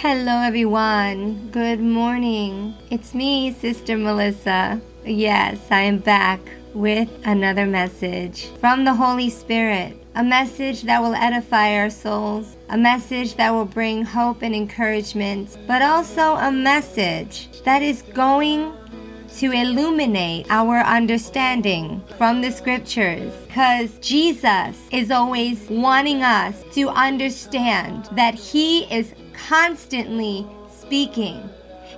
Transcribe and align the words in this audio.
Hello, 0.00 0.42
everyone. 0.42 1.48
Good 1.50 1.80
morning. 1.80 2.72
It's 2.88 3.14
me, 3.14 3.52
Sister 3.52 3.98
Melissa. 3.98 4.80
Yes, 5.04 5.58
I 5.72 5.80
am 5.80 5.98
back 5.98 6.38
with 6.72 7.08
another 7.24 7.66
message 7.66 8.46
from 8.60 8.84
the 8.84 8.94
Holy 8.94 9.28
Spirit. 9.28 9.96
A 10.14 10.22
message 10.22 10.82
that 10.82 11.02
will 11.02 11.16
edify 11.16 11.74
our 11.74 11.90
souls, 11.90 12.56
a 12.68 12.78
message 12.78 13.34
that 13.34 13.50
will 13.50 13.64
bring 13.64 14.04
hope 14.04 14.42
and 14.42 14.54
encouragement, 14.54 15.58
but 15.66 15.82
also 15.82 16.36
a 16.36 16.52
message 16.52 17.48
that 17.64 17.82
is 17.82 18.02
going 18.02 18.72
to 19.38 19.50
illuminate 19.50 20.46
our 20.48 20.78
understanding 20.78 22.00
from 22.16 22.40
the 22.40 22.52
scriptures 22.52 23.32
because 23.48 23.98
Jesus 23.98 24.76
is 24.92 25.10
always 25.10 25.68
wanting 25.68 26.22
us 26.22 26.62
to 26.74 26.88
understand 26.88 28.08
that 28.12 28.34
He 28.34 28.84
is 28.94 29.12
constantly 29.46 30.46
speaking. 30.70 31.48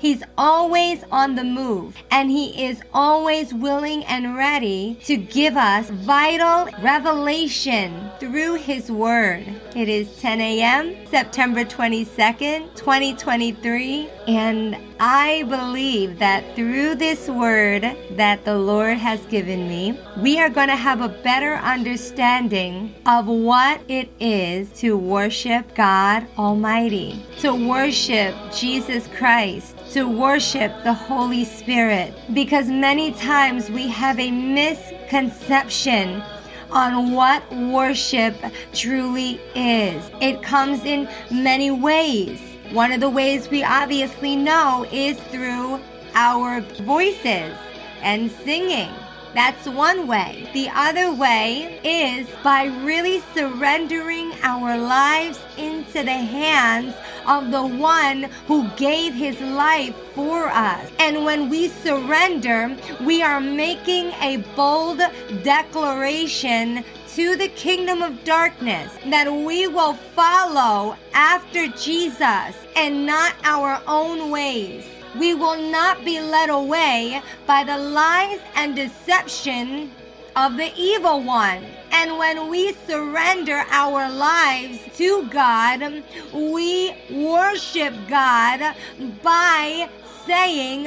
He's 0.01 0.23
always 0.39 1.05
on 1.13 1.35
the 1.35 1.45
move 1.45 1.95
and 2.11 2.31
he 2.31 2.65
is 2.65 2.81
always 2.95 3.53
willing 3.53 4.03
and 4.07 4.35
ready 4.35 4.99
to 5.05 5.19
give 5.19 5.59
us 5.59 5.91
vital 5.91 6.73
revelation 6.83 8.11
through 8.19 8.55
his 8.55 8.91
word. 8.91 9.45
It 9.77 9.91
is 9.91 10.17
10 10.17 10.41
a.m., 10.41 11.07
September 11.11 11.65
22nd, 11.65 12.75
2023, 12.77 14.09
and 14.27 14.77
I 14.99 15.45
believe 15.45 16.19
that 16.19 16.55
through 16.55 16.97
this 16.97 17.29
word 17.29 17.97
that 18.13 18.45
the 18.45 18.59
Lord 18.59 18.99
has 18.99 19.21
given 19.27 19.69
me, 19.69 19.99
we 20.19 20.39
are 20.39 20.51
going 20.51 20.69
to 20.69 20.77
have 20.77 21.01
a 21.01 21.09
better 21.09 21.55
understanding 21.55 22.95
of 23.07 23.27
what 23.27 23.81
it 23.89 24.11
is 24.21 24.71
to 24.81 24.97
worship 24.97 25.75
God 25.75 26.27
Almighty, 26.37 27.25
to 27.39 27.55
worship 27.55 28.35
Jesus 28.53 29.07
Christ, 29.09 29.75
to 29.91 30.09
worship 30.09 30.73
the 30.85 30.93
Holy 30.93 31.45
Spirit. 31.45 32.15
Because 32.33 32.69
many 32.69 33.13
times 33.13 33.71
we 33.71 33.89
have 33.89 34.19
a 34.21 34.31
misconception 34.31 36.23
on 36.71 37.13
what 37.13 37.43
worship 37.53 38.37
truly 38.73 39.41
is. 39.55 40.09
It 40.21 40.43
comes 40.43 40.85
in 40.85 41.09
many 41.31 41.71
ways. 41.71 42.41
One 42.73 42.93
of 42.93 43.01
the 43.01 43.11
ways 43.11 43.51
we 43.51 43.65
obviously 43.65 44.37
know 44.37 44.87
is 44.93 45.19
through 45.19 45.81
our 46.15 46.61
voices 46.61 47.57
and 48.03 48.31
singing. 48.31 48.91
That's 49.35 49.69
one 49.69 50.07
way. 50.09 50.49
The 50.53 50.69
other 50.75 51.13
way 51.13 51.81
is 51.85 52.27
by 52.43 52.65
really 52.65 53.21
surrendering 53.33 54.33
our 54.43 54.77
lives 54.77 55.39
into 55.57 56.03
the 56.03 56.11
hands 56.11 56.95
of 57.27 57.53
the 57.53 57.65
one 57.65 58.25
who 58.49 58.69
gave 58.71 59.15
his 59.15 59.41
life 59.41 59.95
for 60.15 60.49
us. 60.49 60.91
And 60.99 61.25
when 61.25 61.49
we 61.49 61.69
surrender, 61.69 62.77
we 63.03 63.23
are 63.23 63.41
making 63.41 64.07
a 64.21 64.39
bold 64.57 65.01
declaration 65.45 66.85
to 67.15 67.37
the 67.37 67.49
kingdom 67.49 68.03
of 68.03 68.25
darkness 68.25 68.97
that 69.07 69.33
we 69.33 69.67
will 69.67 69.95
follow 69.95 70.97
after 71.13 71.69
Jesus 71.69 72.57
and 72.77 73.07
not 73.07 73.35
our 73.45 73.81
own 73.87 74.31
ways. 74.31 74.87
We 75.19 75.35
will 75.35 75.61
not 75.71 76.05
be 76.05 76.21
led 76.21 76.51
away 76.51 77.23
by 77.47 77.65
the 77.65 77.77
lies 77.77 78.41
and 78.55 78.77
deception 78.77 79.91
of 80.37 80.57
the 80.57 80.73
evil 80.77 81.23
one. 81.23 81.65
And 81.93 82.19
when 82.19 82.49
we 82.49 82.73
surrender 82.87 83.65
our 83.71 84.11
lives 84.11 84.79
to 84.97 85.27
God, 85.29 86.03
we 86.33 86.95
worship 87.11 87.95
God 88.09 88.75
by 89.23 89.89
saying, 90.27 90.87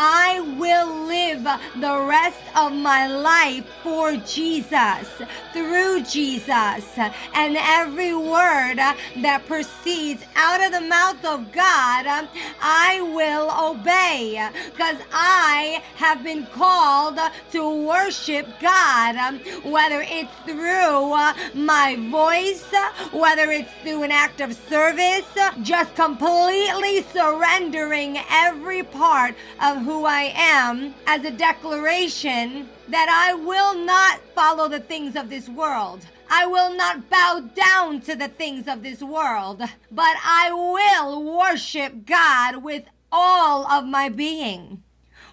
I 0.00 0.40
will 0.58 1.06
live 1.06 1.42
the 1.42 2.00
rest 2.06 2.40
of 2.54 2.72
my 2.72 3.08
life 3.08 3.66
for 3.82 4.14
Jesus, 4.16 5.08
through 5.52 6.02
Jesus. 6.02 6.86
And 7.34 7.56
every 7.58 8.14
word 8.14 8.76
that 8.76 9.42
proceeds 9.46 10.22
out 10.36 10.64
of 10.64 10.70
the 10.70 10.82
mouth 10.82 11.24
of 11.24 11.50
God, 11.50 12.28
I 12.62 13.00
will 13.00 13.50
obey 13.72 14.48
because 14.70 14.98
I 15.12 15.82
have 15.96 16.22
been 16.22 16.46
called 16.46 17.18
to 17.50 17.86
worship 17.86 18.46
God, 18.60 19.40
whether 19.64 20.04
it's 20.06 20.37
through 20.44 21.12
uh, 21.12 21.34
my 21.54 21.96
voice, 22.10 22.64
uh, 22.72 22.90
whether 23.12 23.50
it's 23.50 23.72
through 23.82 24.02
an 24.02 24.10
act 24.10 24.40
of 24.40 24.54
service, 24.54 25.26
uh, 25.36 25.52
just 25.62 25.94
completely 25.94 27.02
surrendering 27.02 28.18
every 28.30 28.82
part 28.82 29.34
of 29.62 29.78
who 29.78 30.04
I 30.04 30.32
am 30.34 30.94
as 31.06 31.24
a 31.24 31.30
declaration 31.30 32.68
that 32.88 33.08
I 33.08 33.34
will 33.34 33.74
not 33.74 34.20
follow 34.34 34.68
the 34.68 34.80
things 34.80 35.16
of 35.16 35.28
this 35.28 35.48
world. 35.48 36.06
I 36.30 36.46
will 36.46 36.74
not 36.74 37.08
bow 37.08 37.48
down 37.54 38.00
to 38.02 38.14
the 38.14 38.28
things 38.28 38.68
of 38.68 38.82
this 38.82 39.02
world, 39.02 39.60
but 39.90 40.16
I 40.24 40.50
will 40.52 41.38
worship 41.38 42.04
God 42.04 42.62
with 42.62 42.84
all 43.10 43.66
of 43.66 43.86
my 43.86 44.08
being 44.08 44.82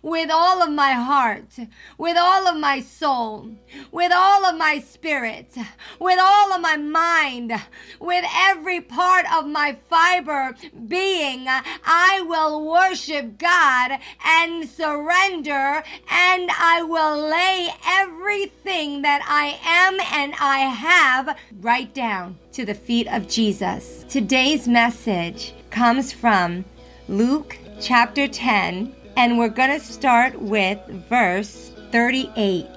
with 0.05 0.29
all 0.29 0.61
of 0.61 0.69
my 0.69 0.91
heart, 0.91 1.57
with 1.97 2.15
all 2.15 2.47
of 2.47 2.55
my 2.55 2.79
soul, 2.79 3.49
with 3.91 4.11
all 4.13 4.45
of 4.45 4.55
my 4.55 4.79
spirit, 4.79 5.47
with 5.99 6.19
all 6.21 6.53
of 6.53 6.61
my 6.61 6.77
mind, 6.77 7.51
with 7.99 8.23
every 8.35 8.79
part 8.79 9.25
of 9.33 9.47
my 9.47 9.75
fiber 9.89 10.55
being. 10.87 11.47
I 11.47 12.23
will 12.27 12.69
worship 12.71 13.39
God 13.39 13.97
and 14.23 14.69
surrender, 14.69 15.83
and 16.11 16.51
I 16.51 16.83
will 16.83 17.27
lay 17.27 17.69
everything 17.87 19.01
that 19.01 19.25
I 19.27 19.57
am 19.65 19.99
and 20.13 20.35
I 20.39 20.59
have 20.59 21.35
right 21.61 21.91
down 21.95 22.37
to 22.51 22.63
the 22.63 22.75
feet 22.75 23.07
of 23.07 23.27
Jesus. 23.27 24.05
Today's 24.07 24.67
message 24.67 25.55
comes 25.71 26.13
from 26.13 26.63
Luke 27.07 27.57
chapter 27.81 28.27
10 28.27 28.95
and 29.15 29.37
we're 29.37 29.49
going 29.49 29.69
to 29.69 29.79
start 29.79 30.39
with 30.41 30.79
verse 31.09 31.71
38. 31.91 32.67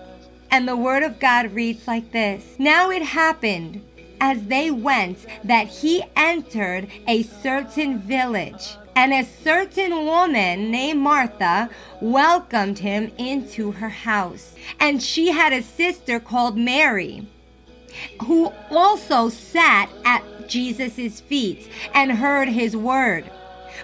And 0.51 0.67
the 0.67 0.77
word 0.77 1.03
of 1.03 1.19
God 1.19 1.53
reads 1.53 1.87
like 1.87 2.13
this 2.13 2.57
Now 2.59 2.91
it 2.91 3.03
happened 3.03 3.85
as 4.21 4.45
they 4.45 4.71
went 4.71 5.27
that 5.45 5.67
he 5.69 6.03
entered 6.17 6.89
a 7.07 7.23
certain 7.23 7.99
village. 7.99 8.77
And 8.97 9.13
a 9.13 9.25
certain 9.25 10.07
woman 10.07 10.73
named 10.73 11.01
Martha 11.01 11.71
welcomed 12.01 12.81
him 12.81 13.13
into 13.17 13.71
her 13.71 13.89
house. 13.89 14.55
And 14.81 15.01
she 15.01 15.31
had 15.31 15.53
a 15.53 15.63
sister 15.63 16.19
called 16.19 16.57
Mary, 16.57 17.29
who 18.25 18.53
also 18.71 19.29
sat 19.29 19.89
at 20.05 20.49
Jesus' 20.49 21.21
feet 21.21 21.71
and 21.95 22.11
heard 22.11 22.49
his 22.49 22.77
word. 22.77 23.31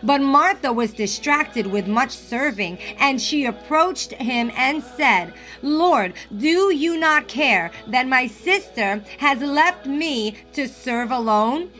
But 0.02 0.20
Martha 0.20 0.72
was 0.72 0.92
distracted 0.92 1.66
with 1.66 1.86
much 1.86 2.10
serving, 2.10 2.78
and 2.98 3.20
she 3.20 3.44
approached 3.44 4.12
him 4.12 4.50
and 4.56 4.82
said, 4.82 5.34
Lord, 5.62 6.14
do 6.36 6.74
you 6.74 6.96
not 6.98 7.28
care 7.28 7.70
that 7.88 8.08
my 8.08 8.26
sister 8.26 9.02
has 9.18 9.40
left 9.40 9.86
me 9.86 10.36
to 10.52 10.68
serve 10.68 11.10
alone? 11.10 11.70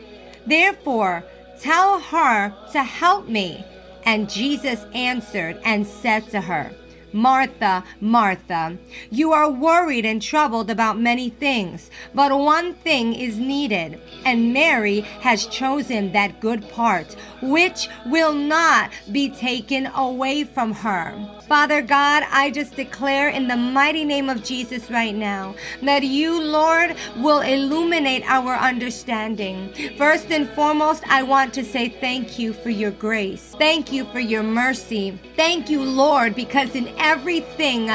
Therefore, 0.45 1.23
tell 1.59 1.99
her 1.99 2.53
to 2.71 2.83
help 2.83 3.27
me. 3.27 3.63
And 4.05 4.29
Jesus 4.29 4.85
answered 4.93 5.59
and 5.65 5.85
said 5.85 6.29
to 6.29 6.41
her, 6.41 6.71
Martha, 7.15 7.81
Martha, 8.01 8.77
you 9.09 9.31
are 9.31 9.49
worried 9.49 10.05
and 10.05 10.21
troubled 10.21 10.69
about 10.69 10.99
many 10.99 11.29
things, 11.29 11.89
but 12.13 12.37
one 12.37 12.73
thing 12.73 13.15
is 13.15 13.37
needed, 13.37 14.01
and 14.25 14.51
Mary 14.53 14.99
has 15.21 15.47
chosen 15.47 16.11
that 16.11 16.41
good 16.41 16.67
part, 16.71 17.15
which 17.41 17.87
will 18.07 18.33
not 18.33 18.91
be 19.13 19.29
taken 19.29 19.85
away 19.95 20.43
from 20.43 20.73
her. 20.73 21.15
Father 21.47 21.81
God, 21.81 22.23
I 22.31 22.51
just 22.51 22.75
declare 22.75 23.29
in 23.29 23.47
the 23.47 23.55
mighty 23.55 24.03
name 24.03 24.29
of 24.29 24.43
Jesus 24.43 24.91
right 24.91 25.15
now 25.15 25.55
that 25.83 26.03
you, 26.03 26.41
Lord, 26.41 26.95
will 27.17 27.41
illuminate 27.41 28.23
our 28.25 28.55
understanding. 28.55 29.71
First 29.97 30.31
and 30.31 30.49
foremost, 30.49 31.03
I 31.07 31.23
want 31.23 31.53
to 31.53 31.63
say 31.63 31.87
thank 31.87 32.37
you 32.37 32.51
for 32.51 32.71
your 32.71 32.91
grace. 32.91 33.55
Thank 33.57 33.93
you 33.93 34.03
for 34.05 34.19
your 34.19 34.43
mercy. 34.43 35.17
Thank 35.35 35.69
you, 35.69 35.83
Lord, 35.83 36.35
because 36.35 36.75
in 36.75 36.87
everything 37.05 37.85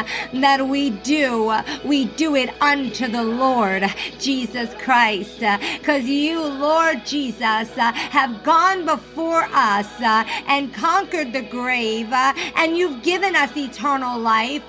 that 0.46 0.60
we 0.66 0.90
do, 0.90 1.52
we 1.84 2.04
do 2.04 2.36
it 2.36 2.50
unto 2.62 3.08
the 3.08 3.22
Lord 3.22 3.82
Jesus 4.18 4.72
Christ. 4.74 5.40
Because 5.78 6.04
you, 6.04 6.40
Lord 6.40 7.04
Jesus, 7.04 7.68
have 7.74 8.42
gone 8.44 8.84
before 8.84 9.44
us 9.52 9.90
and 10.46 10.72
conquered 10.72 11.32
the 11.32 11.42
grave, 11.42 12.12
and 12.12 12.76
you've 12.76 13.02
given 13.02 13.34
us 13.34 13.56
eternal 13.56 14.18
life. 14.18 14.62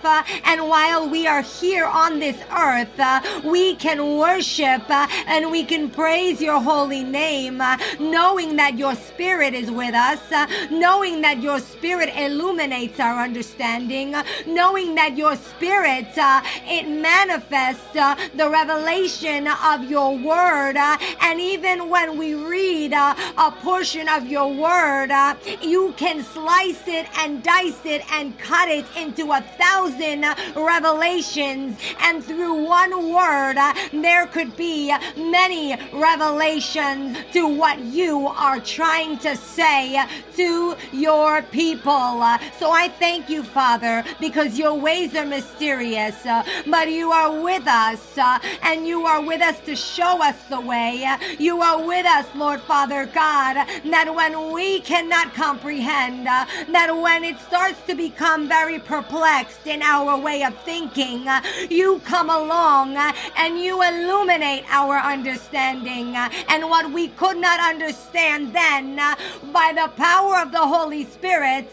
And 0.44 0.68
while 0.68 1.08
we 1.10 1.28
are 1.28 1.44
here 1.44 1.86
on 1.86 2.20
this 2.20 2.38
earth, 2.52 3.00
we 3.46 3.76
can 3.76 4.18
worship 4.18 4.90
and 4.90 5.52
we 5.52 5.64
can 5.64 5.90
praise 5.90 6.42
your 6.42 6.60
holy 6.60 7.04
name, 7.04 7.62
knowing 8.00 8.56
that 8.56 8.78
your 8.78 8.96
spirit 8.96 9.54
is 9.54 9.70
with 9.70 9.94
us, 9.94 10.20
knowing 10.72 11.22
that 11.22 11.42
your 11.42 11.60
spirit 11.60 12.10
illuminates 12.16 13.00
our 13.00 13.22
understanding, 13.22 14.16
knowing 14.46 14.96
that 14.96 15.18
your 15.18 15.36
spirit 15.36 16.08
uh, 16.18 16.42
it 16.66 16.88
manifests 16.88 17.96
uh, 17.96 18.16
the 18.36 18.50
revelation 18.50 19.48
of 19.48 19.90
your 19.90 20.18
word, 20.18 20.78
uh, 20.78 20.98
and 21.22 21.40
even 21.40 21.90
when 21.90 22.18
we 22.18 22.34
read 22.34 22.94
a 22.94 23.52
portion 23.62 24.08
of 24.10 24.28
your 24.28 24.54
word, 24.54 25.12
you 25.62 25.94
can 25.98 26.24
slice 26.24 26.88
it 26.88 27.06
and 27.20 27.44
dice 27.44 27.86
it 27.86 28.02
and 28.14 28.38
cut 28.40 28.70
it 28.70 28.86
into 28.96 29.32
a 29.32 29.42
thousand 29.60 30.26
revelations, 30.56 31.78
and 32.02 32.24
through 32.24 32.64
one 32.66 33.14
word, 33.14 33.58
there 33.92 34.28
could 34.28 34.56
be 34.56 34.94
many 35.18 35.76
revelations 35.94 37.18
to 37.34 37.48
what 37.48 37.80
you 37.80 38.28
are 38.28 38.60
trying 38.60 39.18
to 39.20 39.36
say 39.36 40.04
to 40.36 40.76
your 40.92 41.42
people. 41.44 42.22
So 42.60 42.72
I 42.72 42.92
thank 43.00 43.30
you, 43.30 43.44
Father, 43.44 44.04
because 44.20 44.58
your 44.58 44.74
ways 44.74 45.16
are 45.16 45.26
mysterious, 45.26 46.26
uh, 46.26 46.44
but 46.68 46.92
you 46.92 47.12
are 47.12 47.42
with 47.42 47.68
us, 47.68 48.18
uh, 48.18 48.40
and 48.64 48.88
you 48.88 49.06
are 49.06 49.22
with 49.22 49.42
us 49.42 49.60
to 49.62 49.76
show 49.76 50.22
us 50.22 50.36
the 50.50 50.60
way. 50.60 51.06
You 51.40 51.62
are 51.62 51.86
with 51.86 52.06
us, 52.06 52.28
Lord 52.36 52.62
Father 52.62 53.06
God, 53.06 53.56
that 53.56 54.14
when 54.14 54.52
we 54.52 54.82
cannot 54.82 55.34
comprehend, 55.34 56.28
uh, 56.28 56.46
that 56.70 56.92
when 56.96 57.24
it 57.24 57.40
starts 57.40 57.82
to 57.88 57.96
become 57.96 58.48
very 58.48 58.80
perplexed 58.80 59.68
in 59.68 59.82
our 59.82 60.18
way 60.18 60.44
of 60.44 60.58
thinking, 60.64 61.28
you 61.70 62.00
come 62.06 62.30
along 62.30 62.98
and 63.38 63.60
you 63.60 63.82
illuminate 63.82 64.66
our 64.70 64.98
understanding. 64.98 66.16
and 66.16 66.70
what 66.70 66.92
we 66.92 67.08
could 67.10 67.38
not 67.38 67.60
understand 67.60 68.54
then, 68.54 68.96
by 69.52 69.74
the 69.74 69.90
power 69.96 70.38
of 70.40 70.52
the 70.52 70.66
Holy 70.76 71.06
Spirit, 71.06 71.70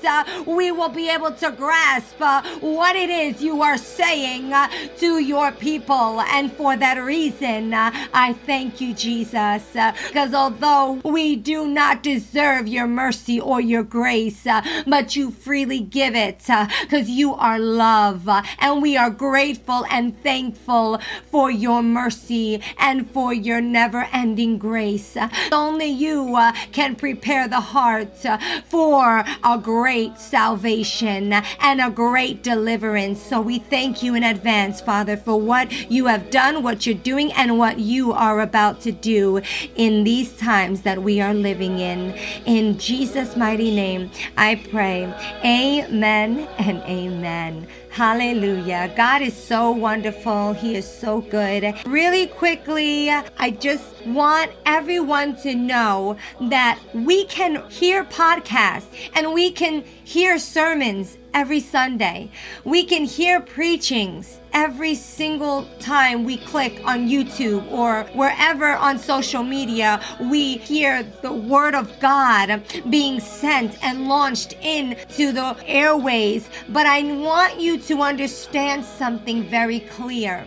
we 0.47 0.71
will 0.73 0.89
be 0.89 1.09
able 1.09 1.33
to 1.33 1.51
grasp 1.51 2.21
uh, 2.29 2.43
what 2.61 2.95
it 2.95 3.09
is 3.09 3.43
you 3.43 3.63
are 3.63 3.79
saying 3.79 4.53
uh, 4.53 4.69
to 4.99 5.19
your 5.19 5.51
people. 5.51 6.21
And 6.21 6.53
for 6.53 6.77
that 6.77 6.99
reason, 6.99 7.73
uh, 7.73 7.91
I 8.13 8.35
thank 8.35 8.83
you, 8.83 8.93
Jesus, 8.93 9.65
uh, 9.75 9.93
because 10.09 10.35
although 10.35 11.01
we 11.05 11.37
do 11.37 11.67
not 11.67 12.03
deserve 12.03 12.69
your 12.69 12.87
mercy 12.87 13.41
or 13.41 13.61
your 13.63 13.83
grace, 13.83 14.47
uh, 14.47 14.61
but 14.87 15.17
you 15.17 15.31
freely 15.31 15.81
give 15.81 16.15
it 16.15 16.51
uh, 16.51 16.67
because 16.83 17.09
you 17.09 17.35
are 17.35 17.59
love. 17.59 18.29
and 18.59 18.83
we 18.83 18.97
are 18.97 19.11
grateful 19.11 19.87
and 19.91 20.07
thankful 20.23 21.01
for 21.31 21.51
your 21.51 21.83
mercy 21.83 22.61
and 22.79 23.11
for 23.11 23.33
your 23.33 23.61
never 23.63 24.03
ending 24.13 24.59
grace. 24.59 25.17
Only 25.51 25.87
you 25.87 26.37
can 26.73 26.95
prepare 26.95 27.49
the 27.49 27.61
heart 27.61 28.19
for 28.67 29.25
a 29.53 29.59
great 29.59 30.19
salvation 30.19 31.33
and 31.33 31.81
a 31.81 31.91
great 31.91 32.18
deliverance. 32.27 33.23
So 33.23 33.41
we 33.41 33.59
thank 33.59 34.03
you 34.03 34.15
in 34.15 34.25
advance, 34.25 34.81
Father, 34.81 35.17
for 35.17 35.41
what 35.41 35.91
you 35.91 36.07
have 36.07 36.31
done, 36.31 36.63
what 36.63 36.85
you're 36.85 36.95
doing, 36.97 37.33
and 37.33 37.59
what 37.59 37.79
you 37.79 38.13
are 38.13 38.41
about 38.41 38.81
to 38.83 38.93
do 38.93 39.41
in 39.77 40.05
these 40.05 40.37
times 40.37 40.83
that 40.83 41.03
we 41.03 41.21
are 41.21 41.35
living 41.35 41.79
in. 41.79 42.13
In 42.45 42.79
Jesus' 42.79 43.37
mighty 43.37 43.75
name, 43.75 44.11
I 44.37 44.57
pray. 44.71 45.05
Amen 45.45 46.49
and 46.59 46.79
amen. 46.83 47.69
Hallelujah. 47.91 48.93
God 48.97 49.23
is 49.23 49.35
so 49.35 49.73
wonderful. 49.73 50.53
He 50.53 50.77
is 50.77 50.89
so 50.89 51.21
good. 51.21 51.75
Really 51.85 52.29
quickly, 52.29 53.11
I 53.11 53.51
just 53.51 54.07
want 54.07 54.53
everyone 54.67 55.37
to 55.43 55.55
know 55.55 56.17
that 56.43 56.79
we 56.95 57.25
can 57.25 57.69
hear 57.69 58.05
podcasts 58.05 58.87
and 59.15 59.33
we 59.33 59.51
can 59.51 59.83
hear 60.05 60.39
sermons 60.39 61.19
every 61.39 61.61
Sunday. 61.61 62.29
We 62.65 62.83
can 62.83 63.05
hear 63.05 63.41
preachings 63.41 64.41
every 64.53 64.97
single 64.97 65.69
time 65.79 66.25
we 66.25 66.37
click 66.37 66.81
on 66.85 67.09
YouTube 67.09 67.71
or 67.71 68.03
wherever 68.13 68.71
on 68.75 68.99
social 68.99 69.45
media 69.45 70.01
we 70.21 70.57
hear 70.57 71.05
the 71.23 71.33
word 71.33 71.77
of 71.77 72.01
God 72.01 72.65
being 72.91 73.21
sent 73.21 73.81
and 73.85 74.09
launched 74.09 74.55
into 74.63 75.31
the 75.31 75.57
airways. 75.65 76.49
But 76.71 76.87
I 76.87 77.05
want 77.05 77.61
you 77.61 77.79
to 77.83 78.03
understand 78.03 78.85
something 78.85 79.45
very 79.45 79.79
clear 79.79 80.45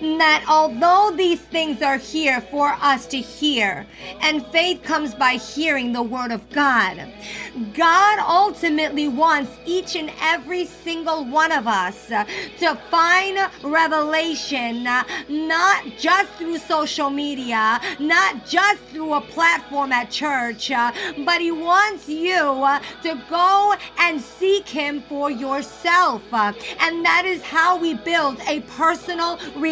that 0.00 0.44
although 0.48 1.12
these 1.16 1.40
things 1.40 1.82
are 1.82 1.98
here 1.98 2.40
for 2.40 2.68
us 2.80 3.06
to 3.06 3.18
hear, 3.18 3.86
and 4.20 4.46
faith 4.46 4.82
comes 4.82 5.14
by 5.14 5.32
hearing 5.32 5.92
the 5.92 6.02
Word 6.02 6.32
of 6.32 6.48
God, 6.50 7.12
God 7.74 8.18
ultimately 8.20 9.08
wants 9.08 9.50
each 9.66 9.96
and 9.96 10.10
every 10.20 10.64
single 10.66 11.24
one 11.24 11.52
of 11.52 11.66
us 11.66 12.10
uh, 12.10 12.24
to 12.58 12.74
find 12.90 13.38
revelation 13.62 14.86
uh, 14.86 15.04
not 15.28 15.84
just 15.98 16.30
through 16.34 16.58
social 16.58 17.10
media, 17.10 17.80
not 17.98 18.46
just 18.46 18.82
through 18.84 19.14
a 19.14 19.20
platform 19.20 19.92
at 19.92 20.10
church, 20.10 20.70
uh, 20.70 20.92
but 21.24 21.40
He 21.40 21.50
wants 21.50 22.08
you 22.08 22.66
to 23.02 23.22
go 23.28 23.74
and 23.98 24.20
seek 24.20 24.68
Him 24.68 25.02
for 25.02 25.30
yourself. 25.30 26.22
And 26.32 27.04
that 27.04 27.24
is 27.26 27.42
how 27.42 27.78
we 27.78 27.94
build 27.94 28.40
a 28.48 28.60
personal 28.62 29.38
relationship 29.56 29.71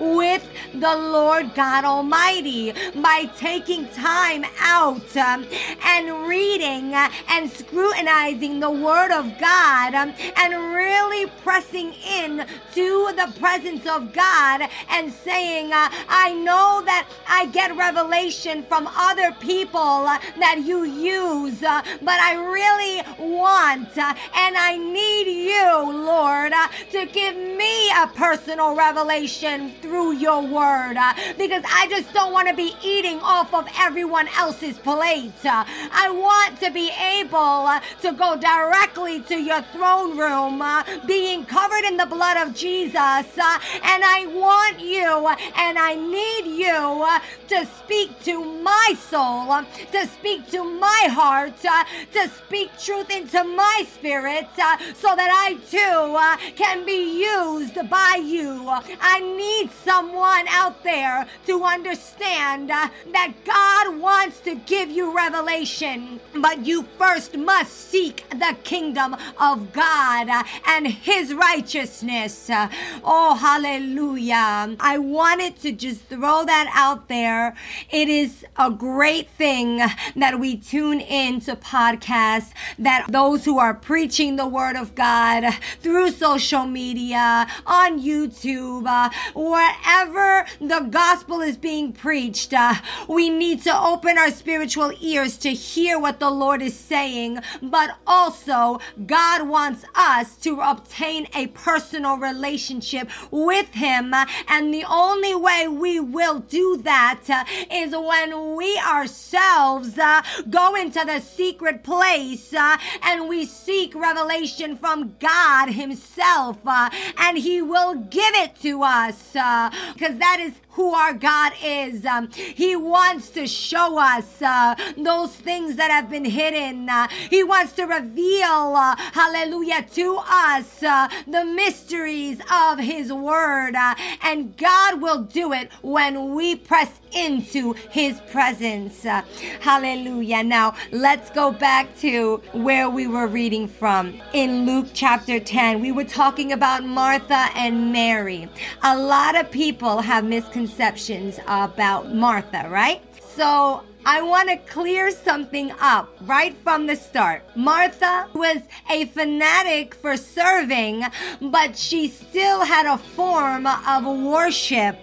with 0.00 0.48
the 0.72 0.96
Lord 0.96 1.54
God 1.54 1.84
Almighty 1.84 2.72
by 2.96 3.30
taking 3.36 3.88
time 3.88 4.44
out 4.58 5.16
um, 5.16 5.46
and 5.84 6.26
reading 6.26 6.94
uh, 6.94 7.10
and 7.28 7.50
scrutinizing 7.50 8.60
the 8.60 8.70
Word 8.70 9.12
of 9.12 9.38
God 9.38 9.94
um, 9.94 10.14
and 10.36 10.74
really 10.74 11.30
pressing 11.42 11.92
in 11.92 12.46
to 12.74 13.12
the 13.16 13.32
presence 13.38 13.86
of 13.86 14.12
God 14.12 14.68
and 14.90 15.12
saying, 15.12 15.72
uh, 15.72 15.88
I 16.08 16.34
know 16.34 16.82
that 16.84 17.08
I 17.28 17.46
get 17.46 17.76
revelation 17.76 18.64
from 18.64 18.88
other 18.94 19.32
people 19.40 19.80
uh, 19.80 20.18
that 20.38 20.62
you 20.64 20.84
use, 20.84 21.62
uh, 21.62 21.82
but 22.02 22.20
I 22.20 22.34
really 22.34 23.02
want 23.18 23.96
and 23.96 24.56
I 24.56 24.76
need 24.76 25.26
you, 25.26 26.04
Lord, 26.04 26.52
to 26.92 27.06
give 27.06 27.36
me 27.36 27.90
a 27.90 28.06
personal 28.54 28.76
revelation 28.76 29.72
through 29.82 30.12
your 30.12 30.40
word 30.40 30.96
uh, 30.96 31.12
because 31.36 31.64
I 31.66 31.88
just 31.88 32.12
don't 32.12 32.32
want 32.32 32.46
to 32.46 32.54
be 32.54 32.72
eating 32.84 33.18
off 33.20 33.52
of 33.52 33.66
everyone 33.76 34.28
else's 34.38 34.78
plate. 34.78 35.32
Uh, 35.44 35.64
I 35.90 36.08
want 36.10 36.60
to 36.60 36.70
be 36.70 36.92
able 37.18 37.36
uh, 37.36 37.80
to 38.02 38.12
go 38.12 38.36
directly 38.36 39.20
to 39.22 39.34
your 39.34 39.60
throne 39.72 40.16
room, 40.16 40.62
uh, 40.62 40.84
being 41.04 41.44
covered 41.46 41.84
in 41.84 41.96
the 41.96 42.06
blood 42.06 42.46
of 42.46 42.54
Jesus. 42.54 42.94
uh, 42.96 43.58
and 43.82 44.04
I 44.04 44.26
want 44.32 44.78
you 44.78 45.04
uh, 45.04 45.36
and 45.56 45.76
I 45.76 45.96
need 45.96 46.46
you 46.46 47.06
to 47.48 47.66
speak 47.66 48.22
to 48.22 48.44
my 48.62 48.94
soul, 49.10 49.64
to 49.90 50.06
speak 50.06 50.48
to 50.52 50.62
my 50.62 51.08
heart, 51.10 51.54
to 51.58 52.28
speak 52.28 52.70
truth 52.78 53.10
into 53.10 53.42
my 53.42 53.84
spirit 53.92 54.46
so 54.94 55.10
that 55.16 55.30
I 55.46 55.54
too 55.70 56.54
can 56.54 56.86
be 56.86 57.20
used 57.20 57.74
by 57.90 58.20
you. 58.22 58.43
I 58.46 59.20
need 59.20 59.70
someone 59.70 60.46
out 60.48 60.82
there 60.82 61.26
to 61.46 61.64
understand 61.64 62.70
uh, 62.70 62.88
that 63.12 63.32
God 63.44 63.98
wants 64.00 64.40
to 64.40 64.54
give 64.54 64.90
you 64.90 65.14
revelation, 65.14 66.20
but 66.34 66.64
you 66.66 66.82
first 66.98 67.36
must 67.36 67.72
seek 67.90 68.28
the 68.30 68.56
kingdom 68.62 69.16
of 69.40 69.72
God 69.72 70.28
uh, 70.28 70.42
and 70.66 70.86
his 70.86 71.34
righteousness. 71.34 72.50
Uh, 72.50 72.68
oh, 73.02 73.34
hallelujah. 73.34 74.76
I 74.80 74.98
wanted 74.98 75.60
to 75.60 75.72
just 75.72 76.02
throw 76.06 76.44
that 76.44 76.70
out 76.74 77.08
there. 77.08 77.56
It 77.90 78.08
is 78.08 78.44
a 78.56 78.70
great 78.70 79.28
thing 79.30 79.78
that 80.16 80.38
we 80.38 80.56
tune 80.56 81.00
in 81.00 81.40
to 81.40 81.56
podcasts, 81.56 82.52
that 82.78 83.06
those 83.08 83.44
who 83.44 83.58
are 83.58 83.74
preaching 83.74 84.36
the 84.36 84.46
word 84.46 84.76
of 84.76 84.94
God 84.94 85.44
through 85.80 86.10
social 86.10 86.66
media, 86.66 87.46
on 87.66 88.00
YouTube, 88.00 88.33
YouTube, 88.34 88.86
uh, 88.86 89.10
wherever 89.34 90.46
the 90.60 90.80
gospel 90.90 91.40
is 91.40 91.56
being 91.56 91.92
preached, 91.92 92.52
uh, 92.52 92.74
we 93.08 93.30
need 93.30 93.62
to 93.62 93.76
open 93.76 94.18
our 94.18 94.30
spiritual 94.30 94.92
ears 95.00 95.36
to 95.38 95.50
hear 95.50 95.98
what 95.98 96.20
the 96.20 96.30
Lord 96.30 96.62
is 96.62 96.76
saying. 96.76 97.38
But 97.62 97.96
also, 98.06 98.80
God 99.06 99.48
wants 99.48 99.84
us 99.94 100.36
to 100.38 100.60
obtain 100.60 101.28
a 101.34 101.48
personal 101.48 102.16
relationship 102.16 103.08
with 103.30 103.72
Him. 103.74 104.14
And 104.48 104.72
the 104.72 104.84
only 104.88 105.34
way 105.34 105.68
we 105.68 106.00
will 106.00 106.40
do 106.40 106.80
that 106.84 107.20
uh, 107.28 107.44
is 107.70 107.92
when 107.92 108.56
we 108.56 108.78
ourselves 108.78 109.98
uh, 109.98 110.22
go 110.50 110.74
into 110.74 111.04
the 111.04 111.20
secret 111.20 111.82
place 111.82 112.52
uh, 112.52 112.76
and 113.02 113.28
we 113.28 113.46
seek 113.46 113.94
revelation 113.94 114.76
from 114.76 115.14
God 115.18 115.70
Himself, 115.70 116.58
uh, 116.66 116.90
and 117.18 117.38
He 117.38 117.62
will 117.62 117.94
give 117.94 118.23
it 118.34 118.56
to 118.60 118.82
us 118.82 119.32
because 119.32 120.14
uh, 120.14 120.18
that 120.18 120.38
is 120.40 120.54
who 120.74 120.92
our 120.92 121.12
God 121.12 121.52
is. 121.62 122.04
Um, 122.04 122.30
he 122.32 122.76
wants 122.76 123.30
to 123.30 123.46
show 123.46 123.98
us 123.98 124.42
uh, 124.42 124.74
those 124.96 125.34
things 125.34 125.76
that 125.76 125.90
have 125.90 126.10
been 126.10 126.24
hidden. 126.24 126.88
Uh, 126.88 127.08
he 127.30 127.44
wants 127.44 127.72
to 127.74 127.84
reveal, 127.84 128.74
uh, 128.76 128.96
hallelujah, 128.96 129.86
to 129.94 130.18
us 130.28 130.82
uh, 130.82 131.08
the 131.28 131.44
mysteries 131.44 132.40
of 132.52 132.78
His 132.78 133.12
Word. 133.12 133.76
Uh, 133.76 133.94
and 134.22 134.56
God 134.56 135.00
will 135.00 135.22
do 135.22 135.52
it 135.52 135.70
when 135.82 136.34
we 136.34 136.56
press 136.56 136.90
into 137.12 137.74
His 137.90 138.20
presence. 138.32 139.04
Uh, 139.06 139.22
hallelujah. 139.60 140.42
Now, 140.42 140.74
let's 140.90 141.30
go 141.30 141.52
back 141.52 141.96
to 141.98 142.42
where 142.52 142.90
we 142.90 143.06
were 143.06 143.28
reading 143.28 143.68
from. 143.68 144.20
In 144.32 144.66
Luke 144.66 144.88
chapter 144.92 145.38
10, 145.38 145.80
we 145.80 145.92
were 145.92 146.04
talking 146.04 146.50
about 146.52 146.84
Martha 146.84 147.48
and 147.54 147.92
Mary. 147.92 148.48
A 148.82 148.98
lot 148.98 149.36
of 149.36 149.50
people 149.52 150.00
have 150.00 150.24
misconceived 150.24 150.63
misconceptions 150.64 151.38
about 151.46 152.14
Martha, 152.14 152.66
right? 152.70 153.02
So 153.22 153.82
I 154.06 154.20
want 154.20 154.50
to 154.50 154.56
clear 154.70 155.10
something 155.10 155.72
up 155.80 156.14
right 156.22 156.54
from 156.62 156.86
the 156.86 156.94
start. 156.94 157.42
Martha 157.56 158.28
was 158.34 158.58
a 158.90 159.06
fanatic 159.06 159.94
for 159.94 160.16
serving, 160.16 161.04
but 161.40 161.76
she 161.76 162.08
still 162.08 162.64
had 162.64 162.84
a 162.84 162.98
form 162.98 163.66
of 163.66 164.04
worship, 164.04 164.98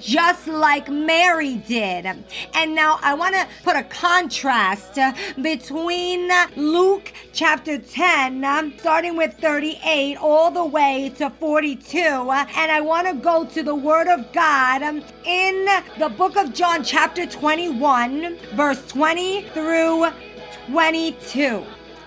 just 0.00 0.48
like 0.48 0.88
Mary 0.88 1.56
did. 1.56 2.06
And 2.54 2.74
now 2.74 2.98
I 3.02 3.14
want 3.14 3.36
to 3.36 3.46
put 3.62 3.76
a 3.76 3.84
contrast 3.84 4.98
between 5.40 6.28
Luke 6.56 7.12
chapter 7.32 7.78
10, 7.78 8.72
starting 8.78 9.16
with 9.16 9.34
38, 9.34 10.16
all 10.16 10.50
the 10.50 10.64
way 10.64 11.12
to 11.18 11.30
42. 11.30 11.98
And 11.98 12.72
I 12.72 12.80
want 12.80 13.06
to 13.06 13.14
go 13.14 13.44
to 13.44 13.62
the 13.62 13.74
Word 13.74 14.08
of 14.08 14.32
God 14.32 14.82
in 15.24 15.66
the 15.98 16.08
book 16.08 16.36
of 16.36 16.52
John, 16.52 16.82
chapter 16.82 17.24
21 17.24 18.07
1, 18.08 18.36
verse 18.54 18.86
20 18.88 19.42
through 19.52 20.06
22. 20.68 21.62